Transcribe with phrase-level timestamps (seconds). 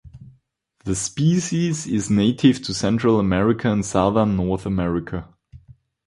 [0.83, 5.27] The species is native to Central America and southern North America.